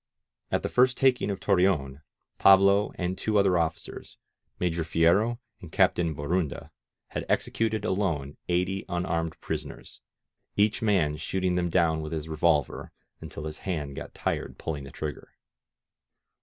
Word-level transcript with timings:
At 0.49 0.63
the 0.63 0.67
first 0.69 0.97
taking 0.97 1.29
of 1.29 1.39
Torreon, 1.39 2.01
Pablo 2.39 2.91
and 2.95 3.15
two 3.15 3.37
other 3.37 3.55
officers, 3.59 4.17
Major 4.59 4.77
23 4.83 5.05
INSURGENT, 5.05 5.17
MEXICO 5.19 5.37
Fierro 5.37 5.39
anii 5.67 5.71
Captain 5.71 6.15
Borunda, 6.15 6.71
Iia9 7.13 7.25
executed 7.29 7.85
alone 7.85 8.37
eighty 8.49 8.83
unarmed 8.89 9.39
prisoners, 9.41 10.01
each 10.57 10.81
man 10.81 11.17
shooting 11.17 11.53
them 11.53 11.69
down 11.69 12.01
with 12.01 12.13
his 12.13 12.27
revolver 12.27 12.91
until 13.19 13.45
his 13.45 13.59
hand 13.59 13.95
got 13.95 14.15
tired 14.15 14.57
pulling 14.57 14.85
the 14.85 14.89
trigger. 14.91 15.35